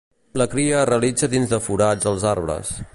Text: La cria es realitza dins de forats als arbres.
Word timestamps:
La 0.41 0.47
cria 0.53 0.79
es 0.79 0.89
realitza 0.91 1.31
dins 1.35 1.53
de 1.55 1.63
forats 1.69 2.13
als 2.15 2.29
arbres. 2.37 2.77